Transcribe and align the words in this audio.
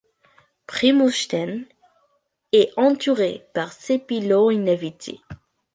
Primošten 0.65 1.67
est 2.53 2.71
entouré 2.75 3.45
par 3.53 3.71
sept 3.71 4.09
îlots 4.09 4.49
inhabités. 4.49 5.21